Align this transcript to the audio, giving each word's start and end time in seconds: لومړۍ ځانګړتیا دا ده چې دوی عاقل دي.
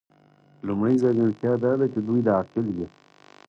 لومړۍ 0.67 0.95
ځانګړتیا 1.03 1.51
دا 1.63 1.71
ده 1.79 1.85
چې 1.93 1.99
دوی 2.07 2.21
عاقل 2.33 2.65
دي. 2.75 2.85